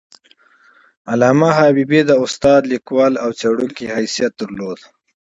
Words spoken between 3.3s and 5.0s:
څیړونکي حیثیت درلود.